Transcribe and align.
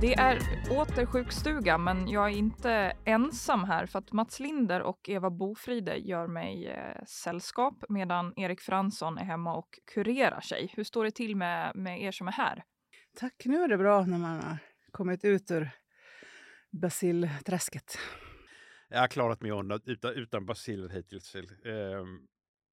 Det 0.00 0.14
är 0.14 0.36
åter 0.70 1.06
sjukstuga, 1.06 1.78
men 1.78 2.08
jag 2.08 2.30
är 2.30 2.36
inte 2.36 2.96
ensam 3.04 3.64
här 3.64 3.86
för 3.86 3.98
att 3.98 4.12
Mats 4.12 4.40
Linder 4.40 4.82
och 4.82 5.08
Eva 5.08 5.30
Bofride 5.30 5.96
gör 5.96 6.26
mig 6.26 6.66
eh, 6.66 7.04
sällskap 7.04 7.84
medan 7.88 8.32
Erik 8.36 8.60
Fransson 8.60 9.18
är 9.18 9.24
hemma 9.24 9.56
och 9.56 9.78
kurerar 9.94 10.40
sig. 10.40 10.72
Hur 10.76 10.84
står 10.84 11.04
det 11.04 11.10
till 11.10 11.36
med, 11.36 11.76
med 11.76 12.02
er 12.02 12.12
som 12.12 12.28
är 12.28 12.32
här? 12.32 12.64
Tack, 13.16 13.42
nu 13.44 13.62
är 13.62 13.68
det 13.68 13.78
bra 13.78 14.04
när 14.04 14.18
man 14.18 14.40
har 14.40 14.58
kommit 14.90 15.24
ut 15.24 15.50
ur 15.50 15.70
basilträsket. 16.70 17.98
Jag 18.88 19.00
har 19.00 19.08
klarat 19.08 19.40
mig 19.40 19.50
undan 19.50 19.80
utan, 19.84 20.14
utan 20.14 20.46
baciller 20.46 20.88
hittills. 20.88 21.34
Eh, 21.34 21.42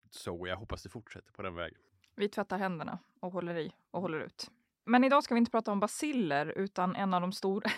så 0.09 0.47
jag 0.47 0.57
hoppas 0.57 0.83
det 0.83 0.89
fortsätter 0.89 1.31
på 1.31 1.41
den 1.41 1.55
vägen. 1.55 1.79
Vi 2.15 2.29
tvättar 2.29 2.57
händerna 2.57 2.99
och 3.19 3.31
håller 3.31 3.57
i 3.57 3.71
och 3.91 4.01
håller 4.01 4.19
ut. 4.19 4.51
Men 4.87 5.03
idag 5.03 5.23
ska 5.23 5.33
vi 5.33 5.39
inte 5.39 5.51
prata 5.51 5.71
om 5.71 5.79
basiller 5.79 6.53
utan 6.57 6.95
en 6.95 7.13
av 7.13 7.21
de 7.21 7.31
stora 7.31 7.69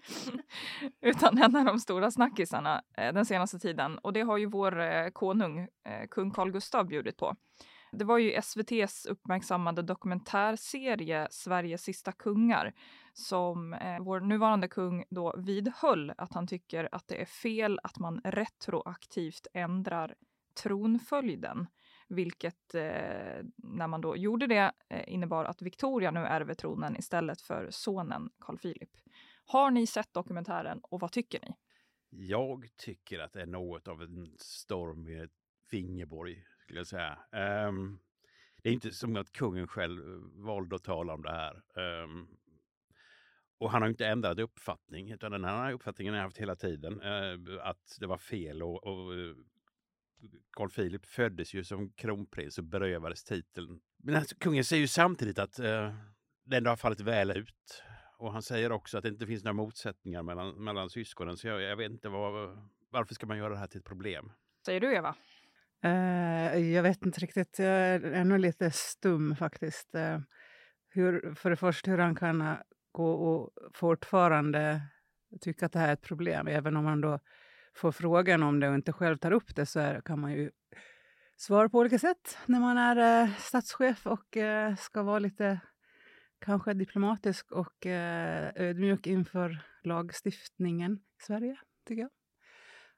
utan 1.00 1.38
en 1.38 1.56
av 1.56 1.64
de 1.64 1.78
stora 1.78 2.10
snackisarna 2.10 2.82
eh, 2.96 3.12
den 3.12 3.26
senaste 3.26 3.58
tiden. 3.58 3.98
Och 3.98 4.12
det 4.12 4.20
har 4.20 4.36
ju 4.36 4.46
vår 4.46 4.80
eh, 4.80 5.08
konung, 5.08 5.58
eh, 5.58 6.08
kung 6.10 6.30
Carl 6.30 6.50
Gustaf, 6.50 6.86
bjudit 6.86 7.16
på. 7.16 7.36
Det 7.92 8.04
var 8.04 8.18
ju 8.18 8.32
SVTs 8.32 9.06
uppmärksammade 9.06 9.82
dokumentärserie 9.82 11.28
Sveriges 11.30 11.82
sista 11.82 12.12
kungar 12.12 12.72
som 13.12 13.74
eh, 13.74 14.00
vår 14.00 14.20
nuvarande 14.20 14.68
kung 14.68 15.04
då 15.10 15.34
vidhöll 15.38 16.12
att 16.18 16.32
han 16.32 16.46
tycker 16.46 16.88
att 16.92 17.08
det 17.08 17.20
är 17.20 17.26
fel 17.26 17.80
att 17.82 17.98
man 17.98 18.20
retroaktivt 18.24 19.46
ändrar 19.54 20.14
tronföljden 20.62 21.66
vilket 22.10 22.74
eh, 22.74 23.44
när 23.56 23.86
man 23.86 24.00
då 24.00 24.16
gjorde 24.16 24.46
det 24.46 24.72
eh, 24.88 25.12
innebar 25.12 25.44
att 25.44 25.62
Victoria 25.62 26.10
nu 26.10 26.20
ärver 26.20 26.54
tronen 26.54 26.96
istället 26.96 27.40
för 27.40 27.70
sonen 27.70 28.30
Carl 28.38 28.58
Philip. 28.58 28.90
Har 29.46 29.70
ni 29.70 29.86
sett 29.86 30.14
dokumentären 30.14 30.80
och 30.82 31.00
vad 31.00 31.12
tycker 31.12 31.40
ni? 31.40 31.54
Jag 32.10 32.68
tycker 32.76 33.18
att 33.18 33.32
det 33.32 33.42
är 33.42 33.46
något 33.46 33.88
av 33.88 34.02
en 34.02 34.34
storm 34.38 35.08
i 35.08 35.18
ett 35.18 35.30
fingerborg, 35.70 36.44
skulle 36.62 36.80
jag 36.80 36.86
säga. 36.86 37.18
Um, 37.68 37.98
det 38.62 38.68
är 38.68 38.72
inte 38.72 38.90
som 38.90 39.16
att 39.16 39.32
kungen 39.32 39.68
själv 39.68 40.00
eh, 40.00 40.44
valde 40.44 40.76
att 40.76 40.84
tala 40.84 41.14
om 41.14 41.22
det 41.22 41.30
här. 41.30 41.62
Um, 42.04 42.28
och 43.58 43.70
han 43.70 43.82
har 43.82 43.88
inte 43.88 44.06
ändrat 44.06 44.38
uppfattning, 44.38 45.10
utan 45.10 45.32
den 45.32 45.44
här 45.44 45.72
uppfattningen 45.72 46.14
har 46.14 46.18
jag 46.18 46.24
haft 46.24 46.38
hela 46.38 46.56
tiden. 46.56 47.02
Uh, 47.02 47.66
att 47.66 47.96
det 48.00 48.06
var 48.06 48.18
fel 48.18 48.62
att 48.62 49.36
Carl 50.52 50.70
Philip 50.70 51.06
föddes 51.06 51.54
ju 51.54 51.64
som 51.64 51.92
kronprins 51.92 52.58
och 52.58 52.64
berövades 52.64 53.24
titeln. 53.24 53.80
Men 54.02 54.16
alltså, 54.16 54.36
kungen 54.36 54.64
säger 54.64 54.80
ju 54.80 54.86
samtidigt 54.86 55.38
att 55.38 55.58
eh, 55.58 55.94
det 56.44 56.56
ändå 56.56 56.70
har 56.70 56.76
fallit 56.76 57.00
väl 57.00 57.30
ut. 57.30 57.82
Och 58.18 58.32
han 58.32 58.42
säger 58.42 58.72
också 58.72 58.98
att 58.98 59.02
det 59.02 59.08
inte 59.08 59.26
finns 59.26 59.44
några 59.44 59.52
motsättningar 59.52 60.22
mellan, 60.22 60.64
mellan 60.64 60.90
syskonen. 60.90 61.36
Så 61.36 61.48
jag, 61.48 61.62
jag 61.62 61.76
vet 61.76 61.90
inte 61.90 62.08
vad, 62.08 62.58
varför 62.90 63.14
ska 63.14 63.26
man 63.26 63.38
göra 63.38 63.52
det 63.52 63.58
här 63.58 63.66
till 63.66 63.78
ett 63.78 63.86
problem? 63.86 64.32
Säger 64.66 64.80
du 64.80 64.94
Eva? 64.94 65.14
Uh, 65.84 66.72
jag 66.72 66.82
vet 66.82 67.06
inte 67.06 67.20
riktigt. 67.20 67.58
Jag 67.58 67.68
är 67.68 68.24
nog 68.24 68.38
lite 68.38 68.70
stum 68.70 69.36
faktiskt. 69.36 69.94
Uh, 69.94 70.18
hur, 70.88 71.34
för 71.34 71.50
det 71.50 71.56
första 71.56 71.90
hur 71.90 71.98
han 71.98 72.14
kan 72.14 72.56
gå 72.92 73.12
och 73.12 73.50
fortfarande 73.74 74.80
tycka 75.40 75.66
att 75.66 75.72
det 75.72 75.78
här 75.78 75.88
är 75.88 75.92
ett 75.92 76.02
problem, 76.02 76.46
även 76.46 76.76
om 76.76 76.86
han 76.86 77.00
då 77.00 77.18
får 77.76 77.92
frågan 77.92 78.42
om 78.42 78.60
det 78.60 78.68
och 78.68 78.74
inte 78.74 78.92
själv 78.92 79.16
tar 79.16 79.32
upp 79.32 79.56
det 79.56 79.66
så 79.66 79.80
är, 79.80 80.00
kan 80.00 80.20
man 80.20 80.32
ju 80.32 80.50
svara 81.36 81.68
på 81.68 81.78
olika 81.78 81.98
sätt 81.98 82.38
när 82.46 82.60
man 82.60 82.78
är 82.78 83.22
eh, 83.22 83.36
statschef 83.38 84.06
och 84.06 84.36
eh, 84.36 84.76
ska 84.76 85.02
vara 85.02 85.18
lite 85.18 85.60
kanske 86.40 86.74
diplomatisk 86.74 87.52
och 87.52 87.86
eh, 87.86 88.52
ödmjuk 88.54 89.06
inför 89.06 89.58
lagstiftningen 89.84 90.92
i 90.92 91.22
Sverige, 91.22 91.56
tycker 91.88 92.02
jag. 92.02 92.10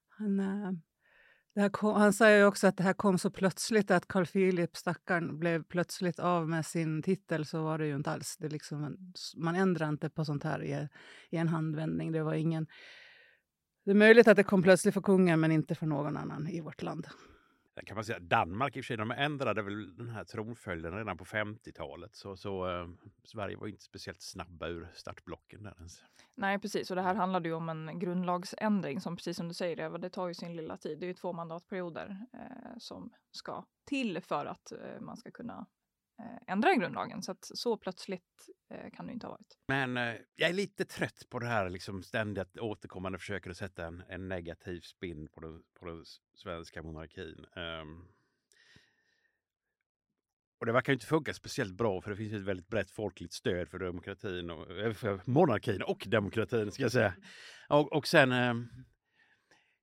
Han, 0.08 0.40
eh, 0.40 0.72
det 1.54 1.60
här 1.60 1.68
kom, 1.68 1.94
han 1.94 2.12
sa 2.12 2.30
ju 2.30 2.44
också 2.44 2.66
att 2.66 2.76
det 2.76 2.82
här 2.82 2.92
kom 2.92 3.18
så 3.18 3.30
plötsligt 3.30 3.90
att 3.90 4.08
Carl 4.08 4.26
Philip, 4.26 4.76
stackaren, 4.76 5.38
blev 5.38 5.64
plötsligt 5.64 6.18
av 6.18 6.48
med 6.48 6.66
sin 6.66 7.02
titel. 7.02 7.46
Så 7.46 7.62
var 7.62 7.78
det 7.78 7.86
ju 7.86 7.96
inte 7.96 8.10
alls. 8.10 8.36
Det 8.36 8.48
liksom, 8.48 8.96
man 9.36 9.54
ändrar 9.54 9.88
inte 9.88 10.10
på 10.10 10.24
sånt 10.24 10.44
här 10.44 10.64
i, 10.64 10.88
i 11.30 11.36
en 11.36 11.48
handvändning. 11.48 12.12
Det 12.12 12.22
var 12.22 12.34
ingen 12.34 12.66
det 13.84 13.90
är 13.90 13.94
möjligt 13.94 14.28
att 14.28 14.36
det 14.36 14.44
kom 14.44 14.62
plötsligt 14.62 14.94
för 14.94 15.00
kungen, 15.00 15.40
men 15.40 15.52
inte 15.52 15.74
för 15.74 15.86
någon 15.86 16.16
annan 16.16 16.48
i 16.48 16.60
vårt 16.60 16.82
land. 16.82 17.06
kan 17.86 17.94
man 17.94 18.04
säga. 18.04 18.18
Danmark 18.18 18.76
i 18.76 18.80
och 18.80 18.84
för 18.84 18.86
sig, 18.86 18.96
de 18.96 19.10
ändrade 19.10 19.62
väl 19.62 19.96
den 19.96 20.08
här 20.08 20.24
tronföljden 20.24 20.96
redan 20.96 21.16
på 21.16 21.24
50-talet. 21.24 22.16
Så, 22.16 22.36
så 22.36 22.70
eh, 22.70 22.88
Sverige 23.24 23.56
var 23.56 23.66
inte 23.66 23.82
speciellt 23.82 24.22
snabba 24.22 24.68
ur 24.68 24.88
startblocken 24.94 25.62
där 25.62 25.74
ens. 25.76 26.04
Nej, 26.34 26.58
precis. 26.58 26.90
Och 26.90 26.96
det 26.96 27.02
här 27.02 27.14
handlade 27.14 27.48
ju 27.48 27.54
om 27.54 27.68
en 27.68 27.98
grundlagsändring 27.98 29.00
som 29.00 29.16
precis 29.16 29.36
som 29.36 29.48
du 29.48 29.54
säger 29.54 29.80
Eva, 29.80 29.98
det 29.98 30.10
tar 30.10 30.28
ju 30.28 30.34
sin 30.34 30.56
lilla 30.56 30.76
tid. 30.76 30.98
Det 30.98 31.06
är 31.06 31.08
ju 31.08 31.14
två 31.14 31.32
mandatperioder 31.32 32.26
eh, 32.32 32.78
som 32.78 33.12
ska 33.30 33.64
till 33.84 34.20
för 34.20 34.46
att 34.46 34.72
eh, 34.72 35.00
man 35.00 35.16
ska 35.16 35.30
kunna 35.30 35.66
ändra 36.46 36.72
i 36.72 36.76
grundlagen. 36.76 37.22
Så 37.22 37.32
att 37.32 37.50
så 37.54 37.76
plötsligt 37.76 38.48
eh, 38.70 38.90
kan 38.90 39.06
det 39.06 39.12
inte 39.12 39.26
ha 39.26 39.32
varit. 39.32 39.58
Men 39.68 39.96
eh, 39.96 40.14
jag 40.34 40.50
är 40.50 40.54
lite 40.54 40.84
trött 40.84 41.26
på 41.30 41.38
det 41.38 41.46
här 41.46 41.70
liksom 41.70 42.02
ständigt 42.02 42.58
återkommande 42.58 43.18
försöker 43.18 43.50
att 43.50 43.56
sätta 43.56 43.86
en, 43.86 44.02
en 44.08 44.28
negativ 44.28 44.80
spin 44.80 45.28
på, 45.28 45.40
det, 45.40 45.60
på 45.80 45.86
den 45.86 46.04
svenska 46.34 46.82
monarkin. 46.82 47.46
Um, 47.56 48.08
och 50.58 50.66
det 50.66 50.72
verkar 50.72 50.92
inte 50.92 51.06
funka 51.06 51.34
speciellt 51.34 51.74
bra 51.74 52.00
för 52.00 52.10
det 52.10 52.16
finns 52.16 52.32
ett 52.32 52.42
väldigt 52.42 52.68
brett 52.68 52.90
folkligt 52.90 53.32
stöd 53.32 53.68
för 53.68 53.78
demokratin 53.78 54.50
och 54.50 54.66
för 54.96 55.30
monarkin 55.30 55.82
och 55.82 56.04
demokratin 56.06 56.72
ska 56.72 56.82
jag 56.82 56.92
säga. 56.92 57.14
Och, 57.68 57.92
och 57.92 58.06
sen, 58.06 58.32
um, 58.32 58.84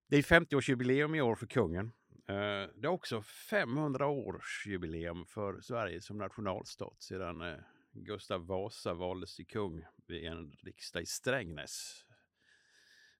det 0.07 0.17
är 0.17 0.21
50-årsjubileum 0.21 1.17
i 1.17 1.21
år 1.21 1.35
för 1.35 1.47
kungen. 1.47 1.91
Eh, 2.29 2.69
det 2.75 2.87
är 2.87 2.87
också 2.87 3.19
500-årsjubileum 3.51 5.25
för 5.25 5.61
Sverige 5.61 6.01
som 6.01 6.17
nationalstat 6.17 7.01
sedan 7.01 7.41
eh, 7.41 7.57
Gustav 7.91 8.45
Vasa 8.45 8.93
valdes 8.93 9.35
till 9.35 9.47
kung 9.47 9.85
vid 10.07 10.25
en 10.25 10.51
riksdag 10.51 11.01
i 11.01 11.05
Strängnäs 11.05 12.05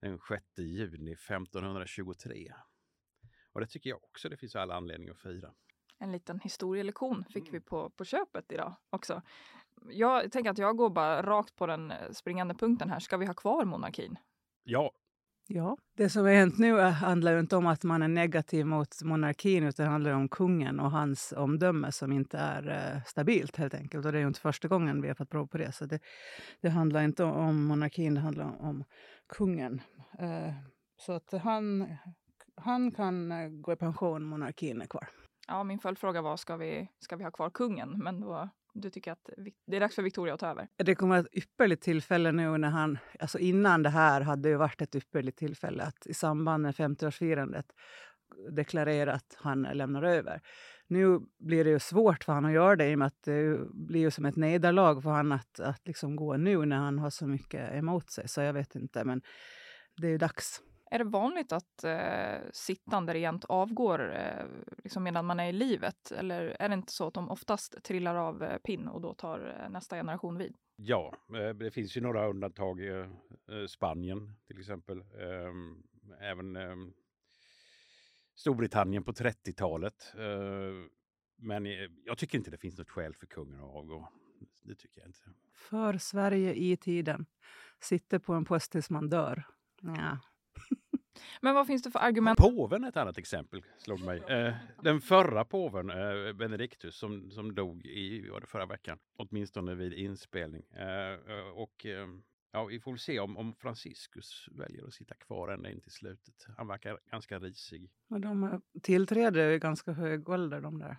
den 0.02 0.20
6 0.28 0.44
juni 0.58 1.12
1523. 1.12 2.54
Och 3.54 3.60
det 3.62 3.68
tycker 3.68 3.90
jag 3.90 4.04
också 4.04 4.30
det 4.30 4.38
finns 4.38 4.56
all 4.56 4.72
anledning 4.72 5.10
att 5.10 5.20
fira. 5.20 5.54
En 5.98 6.12
liten 6.12 6.40
historielektion 6.40 7.26
fick 7.26 7.50
mm. 7.50 7.52
vi 7.52 7.60
på, 7.60 7.90
på 7.90 8.06
köpet 8.06 8.52
idag 8.52 8.76
också. 8.90 9.22
Jag 9.90 10.32
tänker 10.32 10.52
att 10.52 10.58
jag 10.58 10.78
går 10.78 10.90
bara 10.90 11.22
rakt 11.22 11.56
på 11.56 11.66
den 11.66 11.92
eh, 11.92 12.12
springande 12.12 12.54
punkten 12.54 12.90
här. 12.90 13.00
Ska 13.00 13.18
vi 13.18 13.26
ha 13.26 13.34
kvar 13.34 13.66
monarkin? 13.66 14.18
Ja, 15.52 15.78
det 15.98 16.10
som 16.10 16.26
har 16.26 16.32
hänt 16.32 16.58
nu 16.58 16.80
handlar 16.80 17.40
inte 17.40 17.56
om 17.56 17.68
att 17.68 17.84
man 17.84 18.02
är 18.02 18.08
negativ 18.08 18.66
mot 18.66 19.04
monarkin 19.04 19.64
utan 19.64 19.86
det 19.86 19.92
handlar 19.92 20.12
om 20.12 20.30
kungen 20.30 20.80
och 20.80 20.92
hans 20.92 21.34
omdöme 21.38 21.92
som 21.92 22.12
inte 22.12 22.38
är 22.38 22.94
eh, 22.96 23.04
stabilt 23.04 23.56
helt 23.56 23.74
enkelt. 23.74 24.06
Och 24.06 24.12
det 24.12 24.18
är 24.18 24.22
ju 24.22 24.28
inte 24.28 24.40
första 24.40 24.68
gången 24.68 25.02
vi 25.02 25.08
har 25.08 25.16
fått 25.16 25.30
prov 25.30 25.48
på 25.48 25.58
det. 25.58 25.72
Så 25.72 25.86
det, 25.86 26.00
det 26.62 26.70
handlar 26.70 27.04
inte 27.04 27.24
om 27.24 27.66
monarkin, 27.66 28.14
det 28.14 28.20
handlar 28.20 28.62
om, 28.62 28.84
kungen. 29.28 29.82
Eh, 30.20 30.54
så 30.98 31.14
att 31.14 31.32
han, 31.32 31.96
han 32.56 32.92
kan 32.92 33.32
eh, 33.32 33.50
gå 33.50 33.74
i 33.74 33.76
pension, 33.76 34.24
monarkin 34.24 34.82
är 34.82 34.86
kvar. 34.86 35.10
Ja, 35.48 35.64
min 35.64 35.80
följdfråga 35.80 36.22
var, 36.22 36.38
ska 36.38 36.58
vi, 36.58 36.90
ska 37.00 37.16
vi 37.16 37.24
ha 37.24 37.32
kvar 37.32 37.50
kungen? 37.50 38.00
Men 38.04 38.20
då 38.20 38.50
du 38.74 38.90
tycker 38.90 39.12
att 39.12 39.30
det 39.68 39.76
är 39.76 39.80
dags 39.80 39.96
för 39.96 40.02
Victoria 40.02 40.34
att 40.34 40.40
ta 40.40 40.48
över? 40.48 40.68
Det 40.78 40.96
kommer 40.96 41.18
att 41.18 41.26
ett 41.26 41.38
ypperligt 41.38 41.84
tillfälle 41.84 42.32
nu 42.32 42.58
när 42.58 42.70
han... 42.70 42.98
Alltså 43.20 43.40
innan 43.40 43.84
det 43.84 43.90
här 43.90 44.22
hade 44.22 44.50
det 44.50 44.58
varit 44.58 44.82
ett 44.82 44.96
ypperligt 44.96 45.38
tillfälle 45.38 45.84
att 45.84 46.08
i 46.08 46.14
samband 46.14 46.64
med 46.64 46.76
50-årsfirandet 46.76 47.66
deklarera 48.52 49.14
att 49.14 49.38
han 49.38 49.62
lämnar 49.62 50.04
över. 50.04 50.42
Nu 50.88 51.20
blir 51.40 51.64
det 51.64 51.70
ju 51.70 51.80
svårt 51.80 52.24
för 52.24 52.34
honom 52.34 52.50
att 52.50 52.56
göra 52.56 52.76
det 52.76 52.90
i 52.90 52.96
och 52.96 53.00
med 53.00 53.06
att 53.06 53.24
det 53.24 53.60
blir 53.74 54.02
ju 54.02 54.12
som 54.12 54.26
ett 54.26 54.36
nederlag 54.36 55.02
för 55.04 55.10
honom 55.10 55.32
att, 55.32 55.60
att 55.60 55.88
liksom 55.88 56.16
gå 56.16 56.38
nu 56.38 56.66
när 56.66 56.78
han 56.78 57.00
har 57.00 57.10
så 57.10 57.28
mycket 57.28 57.74
emot 57.74 58.12
sig. 58.12 58.28
Så 58.28 58.42
jag 58.42 58.54
vet 58.54 58.76
inte, 58.76 59.04
men 59.04 59.22
det 60.02 60.08
är 60.08 60.12
ju 60.12 60.18
dags. 60.18 60.62
Är 60.92 61.00
det 61.00 61.04
vanligt 61.04 61.52
att 61.52 61.84
eh, 61.84 62.38
sittande 62.54 63.14
regent 63.14 63.46
avgår 63.46 64.16
eh, 64.16 64.46
liksom 64.84 65.04
medan 65.04 65.26
man 65.26 65.40
är 65.40 65.50
i 65.50 65.54
livet? 65.54 66.12
Eller 66.12 66.56
är 66.60 66.70
det 66.70 66.74
inte 66.74 66.94
så 66.94 67.08
att 67.08 67.14
de 67.14 67.30
oftast 67.30 67.84
trillar 67.84 68.16
av 68.16 68.44
eh, 68.44 68.58
pinn 68.58 68.88
och 68.88 69.02
då 69.02 69.14
tar 69.14 69.62
eh, 69.64 69.70
nästa 69.70 69.96
generation 69.96 70.38
vid? 70.38 70.56
Ja, 70.76 71.14
eh, 71.36 71.50
det 71.50 71.72
finns 71.72 71.98
ju 71.98 72.02
några 72.02 72.28
undantag. 72.28 72.88
Eh, 72.88 73.08
Spanien 73.68 74.36
till 74.48 74.60
exempel. 74.60 75.00
Ehm, 75.00 75.84
även 76.20 76.56
eh, 76.56 76.76
Storbritannien 78.36 79.04
på 79.04 79.12
30-talet. 79.12 80.14
Eh, 80.18 80.90
men 81.36 81.66
eh, 81.66 81.90
jag 82.06 82.18
tycker 82.18 82.38
inte 82.38 82.52
det 82.52 82.58
finns 82.58 82.78
något 82.78 82.90
skäl 82.90 83.14
för 83.16 83.26
kungen 83.26 83.60
att 83.60 83.76
avgå. 83.76 84.10
Det 84.64 84.76
tycker 84.76 85.02
jag 85.02 85.10
inte. 85.10 85.20
För 85.54 85.98
Sverige 85.98 86.54
i 86.54 86.78
tiden. 86.78 87.26
Sitter 87.80 88.20
på 88.20 88.34
en 88.34 88.46
post 88.46 88.72
tills 88.72 88.90
man 88.90 89.10
dör. 89.10 89.44
Ja. 89.82 90.18
Men 91.42 91.56
vad 91.56 91.68
finns 91.68 91.84
det 91.84 91.92
för 91.92 92.00
argument? 92.00 92.40
Påven 92.40 92.84
är 92.84 92.90
ett 92.90 92.98
annat 92.98 93.18
exempel, 93.18 93.64
slog 93.78 94.02
mig. 94.02 94.24
Eh, 94.28 94.54
den 94.84 95.02
förra 95.02 95.46
påven, 95.46 95.90
eh, 95.90 96.34
Benediktus, 96.34 96.96
som, 96.96 97.32
som 97.32 97.56
dog 97.56 97.86
i 97.86 98.30
var 98.30 98.40
det 98.40 98.48
förra 98.48 98.66
veckan, 98.66 99.00
åtminstone 99.16 99.76
vid 99.76 99.94
inspelning. 99.94 100.64
Eh, 100.72 101.12
eh 101.12 101.50
och 101.54 101.86
eh, 101.86 102.08
ja, 102.52 102.66
vi 102.66 102.80
får 102.80 102.96
se 102.96 103.20
om, 103.20 103.38
om 103.38 103.56
Franciscus 103.56 104.46
väljer 104.52 104.88
att 104.88 104.94
sitta 104.94 105.16
kvar 105.16 105.50
ända 105.50 105.70
in 105.70 105.82
till 105.82 105.92
slutet. 105.92 106.48
Han 106.58 106.68
verkar 106.68 107.00
ganska 107.12 107.40
risig. 107.40 107.92
Men 108.08 108.22
de 108.22 108.62
tillträder 108.82 109.50
i 109.50 109.60
ganska 109.60 109.92
hög 109.92 110.30
ålder, 110.30 110.62
de 110.62 110.80
där. 110.80 110.98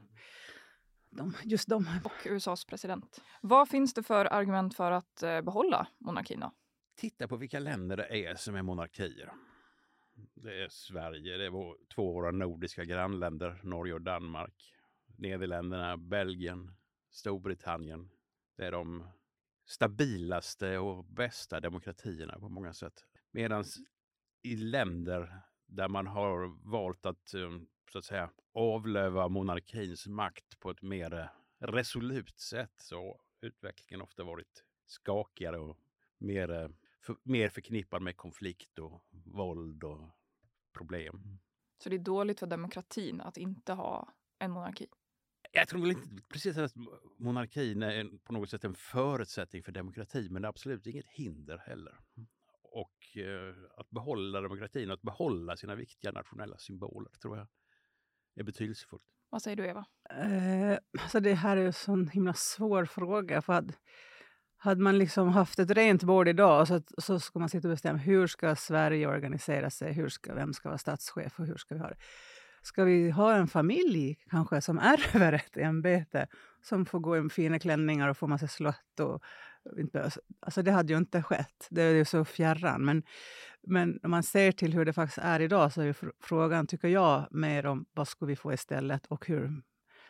De, 1.10 1.34
just 1.44 1.68
de. 1.68 1.86
Och 2.04 2.26
USAs 2.26 2.64
president. 2.64 3.20
Vad 3.40 3.68
finns 3.68 3.94
det 3.94 4.02
för 4.02 4.32
argument 4.32 4.74
för 4.74 4.92
att 4.92 5.22
eh, 5.22 5.40
behålla 5.40 5.86
monarkin? 5.98 6.44
Titta 6.96 7.28
på 7.28 7.36
vilka 7.36 7.58
länder 7.58 7.96
det 7.96 8.26
är 8.26 8.34
som 8.34 8.54
är 8.54 8.62
monarkier. 8.62 9.32
Det 10.34 10.62
är 10.64 10.68
Sverige, 10.68 11.36
det 11.36 11.44
är 11.44 11.50
vår, 11.50 11.76
två 11.94 12.08
av 12.08 12.14
våra 12.14 12.30
nordiska 12.30 12.84
grannländer, 12.84 13.60
Norge 13.62 13.94
och 13.94 14.02
Danmark. 14.02 14.74
Nederländerna, 15.18 15.96
Belgien, 15.96 16.76
Storbritannien. 17.10 18.10
Det 18.56 18.66
är 18.66 18.72
de 18.72 19.06
stabilaste 19.66 20.78
och 20.78 21.04
bästa 21.04 21.60
demokratierna 21.60 22.38
på 22.38 22.48
många 22.48 22.72
sätt. 22.72 23.04
Medan 23.30 23.64
i 24.42 24.56
länder 24.56 25.40
där 25.66 25.88
man 25.88 26.06
har 26.06 26.70
valt 26.70 27.06
att 27.06 27.34
eh, 27.34 27.50
så 27.92 27.98
att 27.98 28.04
säga 28.04 28.30
avlöva 28.52 29.28
monarkins 29.28 30.06
makt 30.06 30.60
på 30.60 30.70
ett 30.70 30.82
mer 30.82 31.30
resolut 31.58 32.38
sätt 32.38 32.72
så 32.76 32.96
har 32.96 33.20
utvecklingen 33.40 34.02
ofta 34.02 34.24
varit 34.24 34.64
skakigare 34.86 35.58
och 35.58 35.78
mer, 36.18 36.50
eh, 36.50 36.68
för, 37.02 37.16
mer 37.22 37.48
förknippad 37.48 38.02
med 38.02 38.16
konflikt 38.16 38.78
och 38.78 39.04
våld 39.24 39.84
och 39.84 40.10
problem. 40.72 41.38
Så 41.82 41.88
det 41.88 41.96
är 41.96 41.98
dåligt 41.98 42.40
för 42.40 42.46
demokratin 42.46 43.20
att 43.20 43.36
inte 43.36 43.72
ha 43.72 44.14
en 44.38 44.50
monarki? 44.50 44.86
Jag 45.52 45.68
tror 45.68 45.80
väl 45.80 45.90
inte 45.90 46.22
precis 46.28 46.58
att 46.58 46.72
monarkin 47.18 47.82
är 47.82 48.18
på 48.24 48.32
något 48.32 48.50
sätt 48.50 48.64
en 48.64 48.74
förutsättning 48.74 49.62
för 49.62 49.72
demokrati, 49.72 50.28
men 50.30 50.42
det 50.42 50.46
är 50.46 50.48
absolut 50.48 50.86
inget 50.86 51.08
hinder 51.08 51.58
heller. 51.58 51.98
Och 52.62 53.16
eh, 53.16 53.54
att 53.76 53.90
behålla 53.90 54.40
demokratin, 54.40 54.90
att 54.90 55.02
behålla 55.02 55.56
sina 55.56 55.74
viktiga 55.74 56.12
nationella 56.12 56.58
symboler 56.58 57.10
tror 57.22 57.38
jag 57.38 57.48
är 58.34 58.42
betydelsefullt. 58.44 59.04
Vad 59.30 59.42
säger 59.42 59.56
du 59.56 59.66
Eva? 59.66 59.86
Eh, 60.10 60.78
alltså 61.00 61.20
det 61.20 61.34
här 61.34 61.56
är 61.56 61.66
en 61.66 61.72
sån 61.72 62.08
himla 62.08 62.34
svår 62.34 62.84
fråga. 62.84 63.42
För 63.42 63.52
att 63.52 63.78
hade 64.62 64.82
man 64.82 64.98
liksom 64.98 65.28
haft 65.28 65.58
ett 65.58 65.70
rent 65.70 66.02
bord 66.02 66.28
idag 66.28 66.68
så, 66.68 66.80
så 66.98 67.20
ska 67.20 67.38
man 67.38 67.48
sitta 67.48 67.68
och 67.68 67.72
bestämma 67.72 67.98
hur 67.98 68.26
ska 68.26 68.56
Sverige 68.56 69.06
organisera 69.06 69.70
sig, 69.70 69.92
hur 69.92 70.08
ska, 70.08 70.34
vem 70.34 70.52
ska 70.52 70.68
vara 70.68 70.78
statschef 70.78 71.40
och 71.40 71.46
hur 71.46 71.56
ska 71.56 71.74
vi 71.74 71.80
ha 71.80 71.88
det. 71.88 71.96
Ska 72.62 72.84
vi 72.84 73.10
ha 73.10 73.34
en 73.34 73.48
familj 73.48 74.18
kanske 74.30 74.60
som 74.60 74.78
ärver 74.78 75.32
ett 75.46 75.56
ämbete 75.56 76.26
som 76.62 76.86
får 76.86 76.98
gå 76.98 77.26
i 77.26 77.28
fina 77.28 77.58
klänningar 77.58 78.08
och 78.08 78.16
få 78.16 78.26
massa 78.26 78.48
slott? 78.48 79.00
Och, 79.00 79.22
alltså 80.40 80.62
det 80.62 80.72
hade 80.72 80.92
ju 80.92 80.98
inte 80.98 81.22
skett. 81.22 81.66
Det 81.70 81.82
är 81.82 81.94
ju 81.94 82.04
så 82.04 82.24
fjärran. 82.24 82.84
Men, 82.84 83.02
men 83.62 83.98
om 84.02 84.10
man 84.10 84.22
ser 84.22 84.52
till 84.52 84.72
hur 84.72 84.84
det 84.84 84.92
faktiskt 84.92 85.18
är 85.18 85.40
idag 85.40 85.72
så 85.72 85.82
är 85.82 85.94
frågan, 86.20 86.66
tycker 86.66 86.88
jag, 86.88 87.28
mer 87.30 87.66
om 87.66 87.86
vad 87.92 88.08
ska 88.08 88.26
vi 88.26 88.36
få 88.36 88.52
istället 88.52 89.06
och 89.06 89.26
hur 89.26 89.62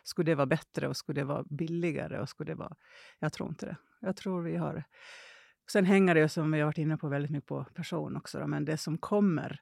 skulle 0.03 0.31
det 0.31 0.35
vara 0.35 0.46
bättre 0.46 0.88
och 0.88 0.96
skulle 0.96 1.20
det 1.20 1.25
vara 1.25 1.44
billigare? 1.50 2.20
och 2.20 2.29
skulle 2.29 2.50
det 2.50 2.58
vara... 2.58 2.76
Jag 3.19 3.32
tror 3.32 3.49
inte 3.49 3.67
det. 3.67 3.76
Jag 4.00 4.17
tror 4.17 4.43
vi 4.43 4.56
har... 4.56 4.85
Sen 5.73 5.85
hänger 5.85 6.14
det, 6.14 6.29
som 6.29 6.52
vi 6.52 6.58
har 6.58 6.67
varit 6.67 6.79
inne 6.79 6.97
på, 6.97 7.08
väldigt 7.08 7.31
mycket 7.31 7.49
på 7.49 7.64
person 7.64 8.17
också. 8.17 8.38
Då, 8.38 8.47
men 8.47 8.64
det 8.64 8.76
som 8.76 8.99
kommer 8.99 9.61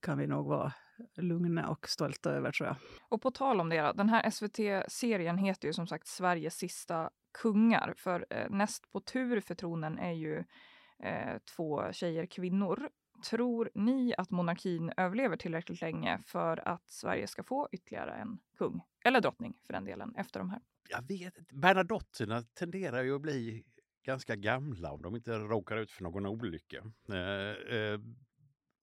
kan 0.00 0.18
vi 0.18 0.26
nog 0.26 0.46
vara 0.46 0.72
lugna 1.16 1.68
och 1.68 1.88
stolta 1.88 2.30
över 2.30 2.52
tror 2.52 2.66
jag. 2.66 2.76
Och 3.08 3.22
på 3.22 3.30
tal 3.30 3.60
om 3.60 3.68
det, 3.68 3.92
den 3.94 4.08
här 4.08 4.30
SVT-serien 4.30 5.38
heter 5.38 5.68
ju 5.68 5.74
som 5.74 5.86
sagt 5.86 6.06
Sveriges 6.06 6.54
sista 6.54 7.10
kungar. 7.42 7.94
För 7.96 8.26
eh, 8.30 8.50
näst 8.50 8.92
på 8.92 9.00
tur 9.00 9.40
för 9.40 9.54
tronen 9.54 9.98
är 9.98 10.12
ju 10.12 10.44
eh, 11.02 11.38
två 11.56 11.92
tjejer 11.92 12.26
kvinnor. 12.26 12.88
Tror 13.30 13.70
ni 13.74 14.14
att 14.18 14.30
monarkin 14.30 14.92
överlever 14.96 15.36
tillräckligt 15.36 15.80
länge 15.80 16.18
för 16.26 16.68
att 16.68 16.88
Sverige 16.90 17.26
ska 17.26 17.42
få 17.42 17.68
ytterligare 17.72 18.14
en 18.14 18.38
kung? 18.58 18.80
Eller 19.04 19.20
drottning 19.20 19.60
för 19.66 19.72
den 19.72 19.84
delen, 19.84 20.14
efter 20.16 20.40
de 20.40 20.50
här? 20.50 20.60
Jag 20.88 21.08
vet 21.08 21.38
inte. 21.38 21.54
Bernadotterna 21.54 22.42
tenderar 22.42 23.02
ju 23.02 23.14
att 23.14 23.22
bli 23.22 23.64
ganska 24.02 24.36
gamla 24.36 24.92
om 24.92 25.02
de 25.02 25.16
inte 25.16 25.38
råkar 25.38 25.76
ut 25.76 25.90
för 25.90 26.02
någon 26.02 26.26
olycka. 26.26 26.92
Eh, 27.08 27.76
eh, 27.76 28.00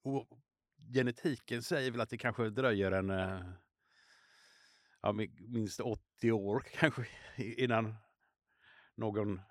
och 0.03 0.27
genetiken 0.93 1.63
säger 1.63 1.91
väl 1.91 2.01
att 2.01 2.09
det 2.09 2.17
kanske 2.17 2.49
dröjer 2.49 2.91
en 2.91 3.09
eh, 3.09 3.41
ja, 5.01 5.11
minst 5.39 5.79
80 5.79 6.31
år 6.31 6.63
kanske 6.73 7.07
innan 7.37 7.95
någon 8.95 9.41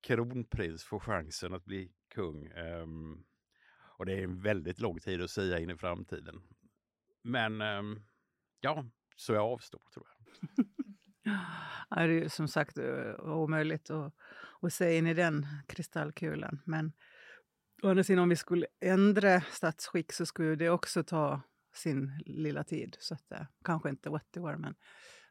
kronprins 0.00 0.84
får 0.84 1.00
chansen 1.00 1.54
att 1.54 1.64
bli 1.64 1.92
kung. 2.14 2.46
Ehm, 2.46 3.24
och 3.98 4.06
det 4.06 4.12
är 4.12 4.22
en 4.22 4.40
väldigt 4.40 4.80
lång 4.80 5.00
tid 5.00 5.22
att 5.22 5.30
säga 5.30 5.58
in 5.58 5.70
i 5.70 5.76
framtiden. 5.76 6.42
Men 7.22 7.60
ehm, 7.60 8.02
ja, 8.60 8.84
så 9.16 9.32
jag 9.32 9.44
avstår 9.44 9.82
tror 9.94 10.06
jag. 10.08 10.66
ja, 11.90 12.06
det 12.06 12.24
är 12.24 12.28
som 12.28 12.48
sagt 12.48 12.78
eh, 12.78 13.14
omöjligt 13.20 13.90
att, 13.90 14.14
att 14.62 14.72
se 14.72 14.96
in 14.96 15.06
i 15.06 15.14
den 15.14 15.46
kristallkulan. 15.66 16.60
Men 16.64 16.92
Å 17.82 17.88
andra 17.88 18.04
sidan, 18.04 18.22
om 18.22 18.28
vi 18.28 18.36
skulle 18.36 18.66
ändra 18.80 19.40
statsskick 19.40 20.12
så 20.12 20.26
skulle 20.26 20.56
det 20.56 20.70
också 20.70 21.02
ta 21.02 21.40
sin 21.74 22.22
lilla 22.26 22.64
tid. 22.64 22.96
Så 23.00 23.14
att, 23.14 23.32
eh, 23.32 23.46
kanske 23.64 23.88
inte 23.88 24.10
80 24.10 24.40
år, 24.40 24.56
men 24.56 24.74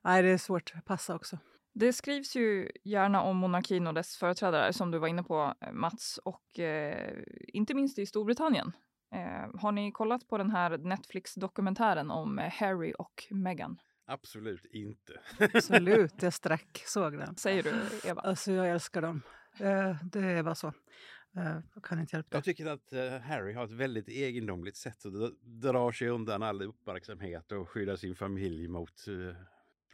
nej, 0.03 0.23
det 0.23 0.29
är 0.29 0.37
svårt 0.37 0.73
att 0.75 0.85
passa 0.85 1.15
också. 1.15 1.37
Det 1.73 1.93
skrivs 1.93 2.35
ju 2.35 2.71
gärna 2.83 3.21
om 3.21 3.37
monarkin 3.37 3.87
och 3.87 3.93
dess 3.93 4.17
företrädare, 4.17 4.73
som 4.73 4.91
du 4.91 4.97
var 4.97 5.07
inne 5.07 5.23
på 5.23 5.53
eh, 5.61 5.71
Mats, 5.73 6.19
och 6.23 6.59
eh, 6.59 7.23
inte 7.47 7.73
minst 7.73 7.99
i 7.99 8.05
Storbritannien. 8.05 8.71
Eh, 9.15 9.59
har 9.61 9.71
ni 9.71 9.91
kollat 9.91 10.27
på 10.27 10.37
den 10.37 10.51
här 10.51 10.77
Netflix-dokumentären 10.77 12.11
om 12.11 12.37
Harry 12.37 12.93
och 12.97 13.27
Meghan? 13.31 13.77
Absolut 14.05 14.65
inte. 14.65 15.13
Absolut, 15.39 16.13
jag 16.21 16.33
strack 16.33 16.83
såg 16.85 17.17
den. 17.17 17.35
Säger 17.35 17.63
du, 17.63 18.09
Eva? 18.09 18.21
Alltså, 18.21 18.51
jag 18.51 18.69
älskar 18.69 19.01
dem. 19.01 19.21
Eh, 19.59 19.95
det 20.03 20.19
är 20.19 20.43
bara 20.43 20.55
så. 20.55 20.73
Jag 21.31 21.47
eh, 21.47 21.61
kan 21.83 21.99
inte 21.99 22.15
hjälpa 22.15 22.37
Jag 22.37 22.43
tycker 22.43 22.65
att 22.65 22.93
uh, 22.93 23.17
Harry 23.19 23.53
har 23.53 23.65
ett 23.65 23.71
väldigt 23.71 24.09
egendomligt 24.09 24.77
sätt 24.77 25.05
att 25.05 25.13
dra 25.41 25.91
sig 25.91 26.07
undan 26.07 26.43
all 26.43 26.61
uppmärksamhet 26.61 27.51
och 27.51 27.69
skydda 27.69 27.97
sin 27.97 28.15
familj 28.15 28.67
mot 28.67 29.05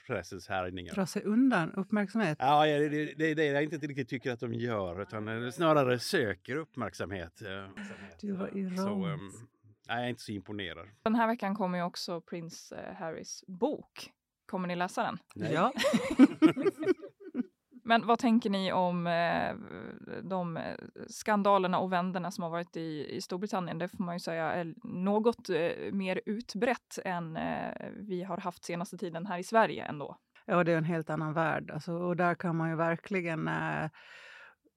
pressens 0.07 0.47
härjningar. 0.47 0.93
Dra 0.93 1.05
sig 1.05 1.23
undan 1.23 1.71
uppmärksamhet? 1.71 2.37
Ja, 2.39 2.65
det, 2.65 2.89
det, 2.89 3.13
det 3.13 3.25
är 3.25 3.35
det 3.35 3.45
jag 3.45 3.63
inte 3.63 3.77
riktigt 3.77 4.09
tycker 4.09 4.31
att 4.31 4.39
de 4.39 4.53
gör, 4.53 5.01
utan 5.01 5.51
snarare 5.51 5.99
söker 5.99 6.55
uppmärksamhet. 6.55 7.41
Du 8.21 8.31
var 8.31 8.57
i 8.57 8.77
så, 8.77 9.07
um, 9.07 9.07
nej, 9.07 9.60
jag 9.97 10.05
är 10.05 10.09
inte 10.09 10.21
så 10.21 10.31
imponerad. 10.31 10.87
Den 11.03 11.15
här 11.15 11.27
veckan 11.27 11.55
kommer 11.55 11.77
ju 11.77 11.83
också 11.83 12.21
prins 12.21 12.73
Harrys 12.97 13.43
bok. 13.47 14.11
Kommer 14.45 14.67
ni 14.67 14.75
läsa 14.75 15.03
den? 15.03 15.17
Nej. 15.35 15.53
Ja. 15.53 15.73
Men 17.83 18.07
vad 18.07 18.19
tänker 18.19 18.49
ni 18.49 18.71
om 18.71 19.07
eh, 19.07 19.55
de 20.23 20.57
eh, 20.57 20.75
skandalerna 21.07 21.79
och 21.79 21.93
vänderna 21.93 22.31
som 22.31 22.43
har 22.43 22.51
varit 22.51 22.77
i, 22.77 23.15
i 23.15 23.21
Storbritannien? 23.21 23.77
Det 23.77 23.87
får 23.87 24.03
man 24.03 24.15
ju 24.15 24.19
säga 24.19 24.51
är 24.51 24.73
något 24.83 25.49
eh, 25.49 25.91
mer 25.91 26.21
utbrett 26.25 26.99
än 27.05 27.37
eh, 27.37 27.89
vi 27.95 28.23
har 28.23 28.37
haft 28.37 28.65
senaste 28.65 28.97
tiden 28.97 29.25
här 29.25 29.37
i 29.37 29.43
Sverige 29.43 29.85
ändå. 29.85 30.17
Ja, 30.45 30.63
det 30.63 30.71
är 30.71 30.77
en 30.77 30.83
helt 30.83 31.09
annan 31.09 31.33
värld. 31.33 31.71
Alltså, 31.71 31.93
och 31.93 32.15
där 32.15 32.35
kan 32.35 32.55
man 32.55 32.69
ju 32.69 32.75
verkligen 32.75 33.47
eh, 33.47 33.89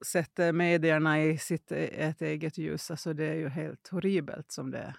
sätta 0.06 0.52
medierna 0.52 1.22
i 1.22 1.38
sitt 1.38 1.72
ett 1.72 2.22
eget 2.22 2.58
ljus. 2.58 2.90
Alltså, 2.90 3.12
det 3.12 3.24
är 3.24 3.34
ju 3.34 3.48
helt 3.48 3.88
horribelt 3.88 4.52
som 4.52 4.70
det 4.70 4.78
eh, 4.78 4.92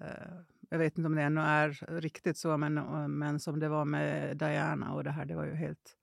Eh, 0.00 0.38
jag 0.70 0.78
vet 0.78 0.98
inte 0.98 1.06
om 1.06 1.14
det 1.14 1.22
ännu 1.22 1.40
är 1.40 2.00
riktigt 2.00 2.36
så, 2.36 2.56
men, 2.56 2.78
eh, 2.78 3.08
men 3.08 3.40
som 3.40 3.60
det 3.60 3.68
var 3.68 3.84
med 3.84 4.36
Diana 4.36 4.94
och 4.94 5.04
det 5.04 5.10
här, 5.10 5.24
det 5.24 5.36
var 5.36 5.44
ju 5.44 5.54
helt 5.54 5.96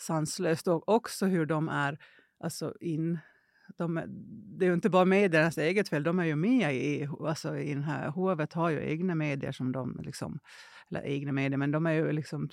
sanslöst. 0.00 0.68
Och 0.68 0.88
också 0.88 1.26
hur 1.26 1.46
de 1.46 1.68
är 1.68 1.98
alltså 2.38 2.74
in... 2.80 3.18
De, 3.78 4.02
det 4.58 4.64
är 4.64 4.68
ju 4.68 4.74
inte 4.74 4.90
bara 4.90 5.04
mediernas 5.04 5.58
eget 5.58 5.88
fel, 5.88 6.02
de 6.02 6.18
är 6.18 6.24
ju 6.24 6.36
med 6.36 6.74
i, 6.74 7.08
alltså 7.20 7.56
i 7.58 7.74
den 7.74 7.82
här... 7.82 8.08
Hovet 8.08 8.52
har 8.52 8.70
ju 8.70 8.90
egna 8.90 9.14
medier 9.14 9.52
som 9.52 9.72
de 9.72 10.00
liksom... 10.02 10.40
Eller 10.90 11.02
egna 11.02 11.32
medier, 11.32 11.58
men 11.58 11.70
de 11.70 11.86
är 11.86 11.92
ju 11.92 12.12
liksom, 12.12 12.48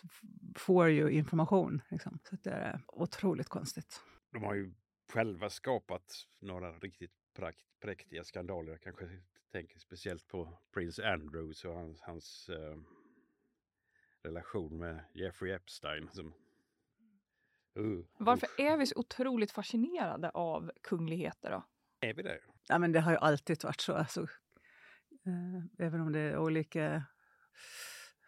får 0.58 0.88
ju 0.88 1.10
information. 1.10 1.82
Liksom. 1.90 2.20
Så 2.24 2.36
det 2.44 2.50
är 2.50 2.82
otroligt 2.88 3.50
konstigt. 3.50 4.02
De 4.32 4.44
har 4.44 4.56
ju 4.56 4.74
själva 5.14 5.50
skapat 5.50 6.26
några 6.42 6.72
riktigt 6.72 7.12
prakt, 7.36 7.66
präktiga 7.82 8.24
skandaler. 8.24 8.72
Jag 8.72 8.82
kanske 8.82 9.06
tänker 9.52 9.80
speciellt 9.80 10.28
på 10.28 10.58
Prince 10.74 11.08
Andrews 11.08 11.66
och 11.66 11.74
hans, 11.74 12.02
hans 12.02 12.50
eh, 12.50 12.76
relation 14.24 14.80
med 14.80 15.04
Jeffrey 15.14 15.52
Epstein. 15.52 16.10
Som, 16.12 16.34
uh, 17.78 18.06
Varför 18.18 18.50
är 18.58 18.78
vi 18.78 18.86
så 18.86 19.00
otroligt 19.00 19.52
fascinerade 19.52 20.30
av 20.30 20.72
kungligheter 20.84 21.52
då? 21.52 21.64
Är 22.00 22.14
vi 22.14 22.24
det? 22.24 22.40
Ja, 22.68 22.80
men 22.80 22.92
det 22.92 23.00
har 23.00 23.12
ju 23.12 23.18
alltid 23.18 23.64
varit 23.64 23.82
så. 23.82 23.94
Alltså, 23.94 24.22
eh, 25.26 25.86
även 25.86 26.02
om 26.02 26.12
det 26.12 26.20
är 26.20 26.38
olika 26.38 27.04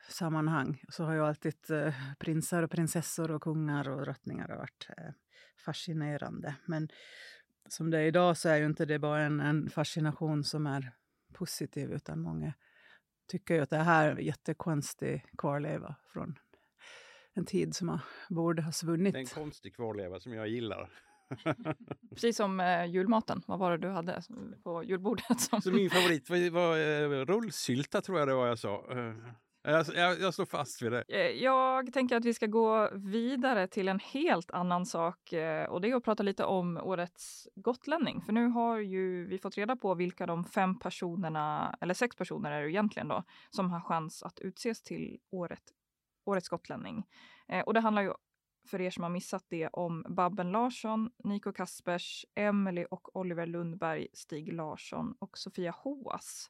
sammanhang 0.09 0.83
så 0.89 1.03
har 1.03 1.13
ju 1.13 1.21
alltid 1.21 1.71
eh, 1.71 1.93
prinsar 2.19 2.63
och 2.63 2.71
prinsessor 2.71 3.31
och 3.31 3.41
kungar 3.41 3.89
och 3.89 4.01
drottningar 4.01 4.47
varit 4.47 4.87
eh, 4.97 5.13
fascinerande. 5.65 6.55
Men 6.65 6.89
som 7.67 7.89
det 7.89 7.99
är 7.99 8.05
idag 8.05 8.37
så 8.37 8.49
är 8.49 8.57
ju 8.57 8.65
inte 8.65 8.85
det 8.85 8.99
bara 8.99 9.21
en, 9.21 9.39
en 9.39 9.69
fascination 9.69 10.43
som 10.43 10.67
är 10.67 10.93
positiv 11.33 11.91
utan 11.91 12.21
många 12.21 12.53
tycker 13.27 13.53
ju 13.55 13.61
att 13.61 13.69
det 13.69 13.77
här 13.77 14.07
är 14.07 14.15
en 14.15 14.25
jättekonstig 14.25 15.25
kvarleva 15.37 15.95
från 16.13 16.39
en 17.33 17.45
tid 17.45 17.75
som 17.75 17.99
borde 18.29 18.61
ha 18.61 18.71
svunnit. 18.71 19.13
Det 19.13 19.19
är 19.19 19.21
en 19.21 19.27
konstig 19.27 19.75
kvarleva 19.75 20.19
som 20.19 20.33
jag 20.33 20.47
gillar. 20.47 20.89
Precis 22.09 22.37
som 22.37 22.59
eh, 22.59 22.85
julmaten. 22.85 23.41
Vad 23.47 23.59
var 23.59 23.71
det 23.71 23.77
du 23.77 23.89
hade 23.89 24.21
på 24.63 24.83
julbordet? 24.83 25.41
Som... 25.41 25.61
Så 25.61 25.71
min 25.71 25.89
favorit 25.89 26.29
var, 26.29 26.49
var 26.49 26.77
eh, 26.77 27.25
rullsylta 27.25 28.01
tror 28.01 28.19
jag 28.19 28.27
det 28.27 28.33
var 28.33 28.47
jag 28.47 28.59
sa. 28.59 28.91
Eh, 28.91 29.15
jag, 29.63 29.85
jag, 29.95 30.19
jag 30.19 30.33
står 30.33 30.45
fast 30.45 30.81
vid 30.81 30.91
det. 30.91 31.03
Eh, 31.07 31.43
jag 31.43 31.93
tänker 31.93 32.15
att 32.15 32.25
vi 32.25 32.33
ska 32.33 32.45
gå 32.45 32.89
vidare 32.93 33.67
till 33.67 33.87
en 33.87 33.99
helt 33.99 34.51
annan 34.51 34.85
sak 34.85 35.33
eh, 35.33 35.65
och 35.65 35.81
det 35.81 35.89
är 35.89 35.95
att 35.95 36.03
prata 36.03 36.23
lite 36.23 36.45
om 36.45 36.77
årets 36.77 37.47
gotlänning. 37.55 38.21
För 38.21 38.33
nu 38.33 38.47
har 38.47 38.77
ju 38.77 39.27
vi 39.27 39.37
fått 39.37 39.57
reda 39.57 39.75
på 39.75 39.95
vilka 39.95 40.25
de 40.25 40.43
fem 40.43 40.79
personerna, 40.79 41.77
eller 41.81 41.93
sex 41.93 42.15
personer 42.15 42.51
är 42.51 42.61
det 42.61 42.71
egentligen 42.71 43.07
då, 43.07 43.23
som 43.49 43.71
har 43.71 43.81
chans 43.81 44.23
att 44.23 44.39
utses 44.39 44.83
till 44.83 45.19
året, 45.31 45.63
årets 46.25 46.49
gotlänning. 46.49 47.03
Eh, 47.47 47.61
och 47.61 47.73
det 47.73 47.79
handlar 47.79 48.01
ju 48.01 48.13
för 48.67 48.81
er 48.81 48.89
som 48.89 49.03
har 49.03 49.09
missat 49.09 49.45
det 49.49 49.67
om 49.67 50.05
Babben 50.09 50.51
Larsson, 50.51 51.09
Nico 51.23 51.53
Kaspers, 51.53 52.25
Emily 52.35 52.85
och 52.91 53.15
Oliver 53.15 53.45
Lundberg, 53.45 54.07
Stig 54.13 54.53
Larsson 54.53 55.15
och 55.19 55.37
Sofia 55.37 55.71
Hoas. 55.71 56.49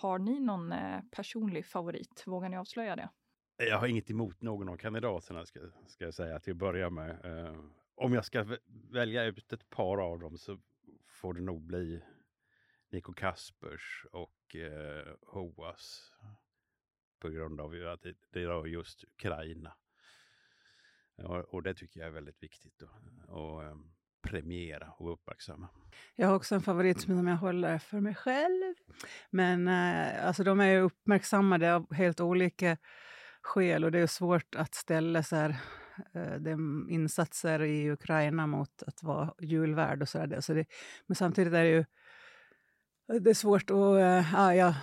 Har 0.00 0.18
ni 0.18 0.40
någon 0.40 0.72
eh, 0.72 1.00
personlig 1.10 1.66
favorit? 1.66 2.22
Vågar 2.26 2.48
ni 2.48 2.56
avslöja 2.56 2.96
det? 2.96 3.08
Jag 3.56 3.78
har 3.78 3.86
inget 3.86 4.10
emot 4.10 4.42
någon 4.42 4.68
av 4.68 4.76
kandidaterna 4.76 5.46
ska, 5.46 5.60
ska 5.86 6.04
jag 6.04 6.14
säga 6.14 6.40
till 6.40 6.52
att 6.52 6.56
börja 6.56 6.90
med. 6.90 7.24
Uh, 7.24 7.64
om 7.94 8.12
jag 8.12 8.24
ska 8.24 8.56
välja 8.90 9.24
ut 9.24 9.52
ett 9.52 9.70
par 9.70 9.98
av 9.98 10.18
dem 10.18 10.38
så 10.38 10.58
får 11.08 11.34
det 11.34 11.40
nog 11.40 11.62
bli 11.62 12.02
Nico 12.90 13.12
Kaspers 13.12 14.06
och 14.12 14.56
uh, 14.56 15.14
Hoas. 15.26 16.12
På 17.18 17.28
grund 17.28 17.60
av 17.60 17.74
att 17.92 18.02
det, 18.02 18.14
det 18.30 18.46
rör 18.46 18.66
just 18.66 19.04
Ukraina. 19.04 19.72
Och, 21.16 21.54
och 21.54 21.62
det 21.62 21.74
tycker 21.74 22.00
jag 22.00 22.06
är 22.06 22.12
väldigt 22.12 22.42
viktigt. 22.42 22.82
Och, 23.28 23.62
um, 23.62 23.89
premiera 24.30 24.92
och 24.98 25.12
uppmärksamma. 25.12 25.68
Jag 26.16 26.28
har 26.28 26.34
också 26.36 26.54
en 26.54 26.60
favorit 26.60 27.00
som 27.00 27.28
jag 27.28 27.36
håller 27.36 27.78
för 27.78 28.00
mig 28.00 28.14
själv. 28.14 28.74
Men 29.30 29.68
eh, 29.68 30.26
alltså, 30.26 30.44
de 30.44 30.60
är 30.60 30.66
ju 30.66 30.80
uppmärksammade 30.80 31.74
av 31.74 31.94
helt 31.94 32.20
olika 32.20 32.76
skäl 33.42 33.84
och 33.84 33.92
det 33.92 33.98
är 33.98 34.06
svårt 34.06 34.54
att 34.54 34.74
ställa 34.74 35.22
så 35.22 35.36
här, 35.36 35.56
eh, 36.14 36.56
insatser 36.88 37.62
i 37.62 37.90
Ukraina 37.90 38.46
mot 38.46 38.82
att 38.82 39.02
vara 39.02 39.34
julvärd 39.40 40.02
och 40.02 40.08
så 40.08 40.26
där. 40.26 40.40
Så 40.40 40.54
det, 40.54 40.66
men 41.06 41.14
samtidigt 41.14 41.52
är 41.52 41.62
det 41.64 41.70
ju 41.70 41.84
det 43.18 43.30
är 43.30 43.34
svårt 43.34 43.70
att... 43.70 43.76
Eh, 43.76 44.32
ja, 44.32 44.54
jag, 44.54 44.74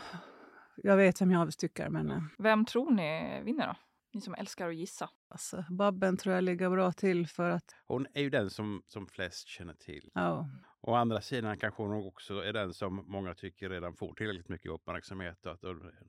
jag 0.76 0.98
vet 0.98 1.22
vem 1.22 1.32
jag 1.32 1.58
tycker, 1.58 1.90
men... 1.90 2.12
Eh. 2.12 2.22
Vem 2.38 2.66
tror 2.66 2.92
ni 2.92 3.42
vinner 3.44 3.68
då? 3.68 3.76
Ni 4.14 4.22
som 4.22 4.36
älskar 4.36 4.70
att 4.70 4.76
gissa. 4.76 5.10
Alltså, 5.28 5.66
Babben 5.70 6.18
tror 6.18 6.36
jag 6.36 6.44
ligger 6.44 6.70
bra 6.70 6.92
till 6.92 7.28
för 7.28 7.50
att... 7.50 7.76
Hon 7.88 8.08
är 8.14 8.22
ju 8.22 8.30
den 8.30 8.50
som, 8.50 8.84
som 8.88 9.08
flest 9.08 9.48
känner 9.48 9.74
till. 9.74 10.12
Ja. 10.14 10.50
Å 10.82 10.94
andra 10.94 11.22
sidan 11.22 11.58
kanske 11.58 11.84
hon 11.84 12.08
också 12.08 12.40
är 12.40 12.54
den 12.54 12.74
som 12.74 13.04
många 13.08 13.34
tycker 13.34 13.70
redan 13.70 13.94
får 13.96 14.14
tillräckligt 14.14 14.50
mycket 14.50 14.72
uppmärksamhet 14.72 15.46
och 15.46 15.52
att 15.52 15.64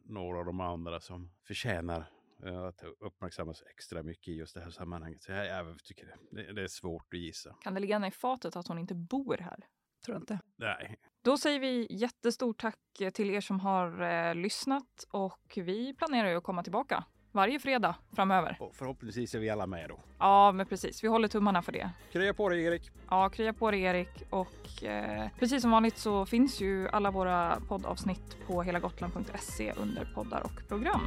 några 0.04 0.38
av 0.38 0.44
de 0.44 0.60
andra 0.60 1.00
som 1.00 1.30
förtjänar 1.46 2.10
eh, 2.44 2.62
att 2.62 2.82
uppmärksammas 3.00 3.62
extra 3.70 4.02
mycket 4.02 4.28
i 4.28 4.32
just 4.32 4.54
det 4.54 4.60
här 4.60 4.70
sammanhanget. 4.70 5.22
Så 5.22 5.32
jag, 5.32 5.46
jag 5.46 5.84
tycker 5.84 6.16
det, 6.30 6.52
det 6.52 6.62
är 6.62 6.68
svårt 6.68 7.14
att 7.14 7.20
gissa. 7.20 7.56
Kan 7.60 7.74
det 7.74 7.80
ligga 7.80 8.06
i 8.06 8.10
fatet 8.10 8.56
att 8.56 8.68
hon 8.68 8.78
inte 8.78 8.94
bor 8.94 9.36
här? 9.36 9.66
Tror 10.04 10.16
inte. 10.16 10.40
Nej. 10.56 10.96
Då 11.22 11.38
säger 11.38 11.60
vi 11.60 11.86
jättestort 11.90 12.60
tack 12.60 12.78
till 13.14 13.30
er 13.30 13.40
som 13.40 13.60
har 13.60 14.02
eh, 14.02 14.34
lyssnat 14.34 15.04
och 15.10 15.52
vi 15.56 15.94
planerar 15.94 16.28
ju 16.28 16.36
att 16.36 16.44
komma 16.44 16.62
tillbaka 16.62 17.04
varje 17.38 17.58
fredag 17.58 17.94
framöver. 18.16 18.56
Och 18.60 18.74
förhoppningsvis 18.74 19.34
är 19.34 19.38
vi 19.38 19.50
alla 19.50 19.66
med 19.66 19.88
då. 19.88 19.98
Ja, 20.18 20.52
men 20.52 20.66
precis. 20.66 21.04
Vi 21.04 21.08
håller 21.08 21.28
tummarna 21.28 21.62
för 21.62 21.72
det. 21.72 21.90
Krya 22.12 22.34
på 22.34 22.48
dig 22.48 22.64
Erik. 22.64 22.90
Ja, 23.10 23.28
krya 23.28 23.52
på 23.52 23.70
dig 23.70 23.82
Erik. 23.82 24.22
Och 24.30 24.84
eh, 24.84 25.28
precis 25.38 25.62
som 25.62 25.70
vanligt 25.70 25.98
så 25.98 26.26
finns 26.26 26.60
ju 26.60 26.88
alla 26.88 27.10
våra 27.10 27.60
poddavsnitt 27.68 28.36
på 28.46 28.62
helagotland.se 28.62 29.72
under 29.76 30.08
poddar 30.14 30.42
och 30.44 30.68
program. 30.68 31.00